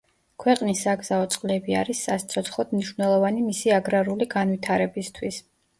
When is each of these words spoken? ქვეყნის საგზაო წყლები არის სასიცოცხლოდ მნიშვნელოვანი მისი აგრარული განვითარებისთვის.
ქვეყნის 0.43 0.79
საგზაო 0.87 1.27
წყლები 1.35 1.77
არის 1.81 2.01
სასიცოცხლოდ 2.09 2.75
მნიშვნელოვანი 2.79 3.47
მისი 3.53 3.77
აგრარული 3.79 4.33
განვითარებისთვის. 4.37 5.45